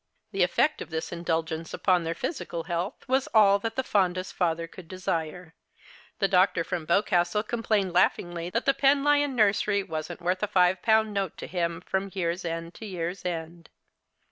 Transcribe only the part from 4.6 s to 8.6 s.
could desire. The doctor from Boscastle complained laughingly